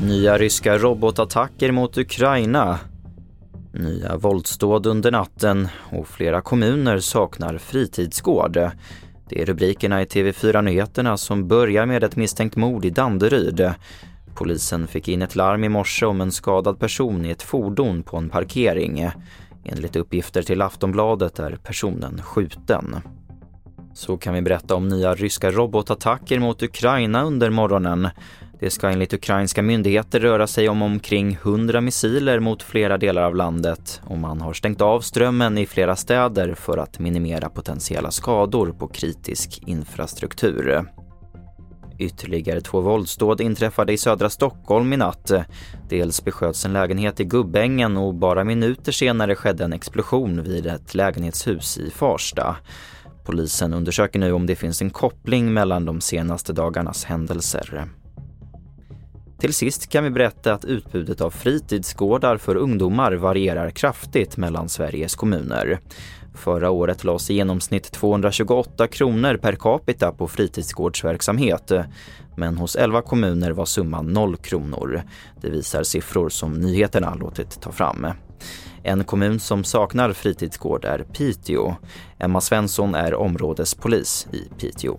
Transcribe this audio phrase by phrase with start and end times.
[0.00, 2.78] Nya ryska robotattacker mot Ukraina.
[3.72, 8.70] Nya våldsdåd under natten och flera kommuner saknar fritidsgård.
[9.28, 13.70] Det är rubrikerna i TV4 Nyheterna som börjar med ett misstänkt mord i Danderyd.
[14.34, 18.16] Polisen fick in ett larm i morse om en skadad person i ett fordon på
[18.16, 19.10] en parkering.
[19.64, 22.96] Enligt uppgifter till Aftonbladet är personen skjuten.
[23.96, 28.08] Så kan vi berätta om nya ryska robotattacker mot Ukraina under morgonen.
[28.60, 33.36] Det ska enligt ukrainska myndigheter röra sig om omkring 100 missiler mot flera delar av
[33.36, 38.72] landet och man har stängt av strömmen i flera städer för att minimera potentiella skador
[38.78, 40.84] på kritisk infrastruktur.
[41.98, 45.32] Ytterligare två våldsdåd inträffade i södra Stockholm i natt.
[45.88, 50.94] Dels besköts en lägenhet i Gubbängen och bara minuter senare skedde en explosion vid ett
[50.94, 52.56] lägenhetshus i Farsta.
[53.26, 57.88] Polisen undersöker nu om det finns en koppling mellan de senaste dagarnas händelser.
[59.38, 65.14] Till sist kan vi berätta att utbudet av fritidsgårdar för ungdomar varierar kraftigt mellan Sveriges
[65.14, 65.80] kommuner.
[66.34, 71.72] Förra året lades i genomsnitt 228 kronor per capita på fritidsgårdsverksamhet.
[72.36, 75.02] Men hos 11 kommuner var summan 0 kronor.
[75.40, 78.06] Det visar siffror som nyheterna låtit ta fram.
[78.82, 81.74] En kommun som saknar fritidsgård är Piteå.
[82.18, 84.98] Emma Svensson är områdespolis i Piteå.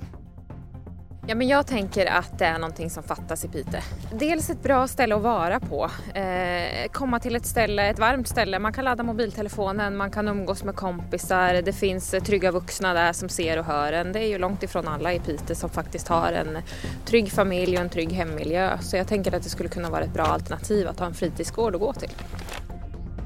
[1.30, 3.84] Ja, men jag tänker att det är någonting som fattas i Pite.
[4.14, 5.90] Dels ett bra ställe att vara på.
[6.14, 8.60] Eh, komma till ett ställe, ett varmt ställe.
[8.60, 11.62] Man kan ladda mobiltelefonen, man kan umgås med kompisar.
[11.62, 14.12] Det finns trygga vuxna där som ser och hör en.
[14.12, 16.58] Det är ju långt ifrån alla i Pite som faktiskt har en
[17.06, 18.78] trygg familj och en trygg hemmiljö.
[18.82, 21.76] Så jag tänker att det skulle kunna vara ett bra alternativ att ha en fritidsgård
[21.76, 22.12] att gå till.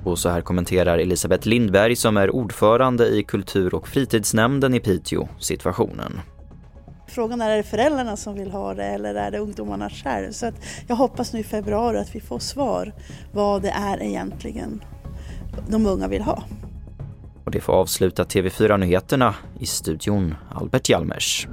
[0.03, 5.27] Och så här kommenterar Elisabeth Lindberg som är ordförande i kultur- och fritidsnämnden i Piteå
[5.39, 6.19] situationen.
[7.07, 10.31] Frågan är, är det föräldrarna som vill ha det eller är det ungdomarna själv?
[10.31, 10.55] Så att
[10.87, 12.93] jag hoppas nu i februari att vi får svar
[13.31, 14.83] vad det är egentligen
[15.67, 16.43] de unga vill ha.
[17.45, 21.47] Och det får avsluta TV4 Nyheterna i studion Albert Hjalmers.